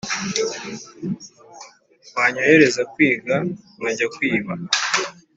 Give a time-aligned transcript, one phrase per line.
[2.17, 3.35] wanyohereza kwiga
[3.77, 4.53] nkajya kwiba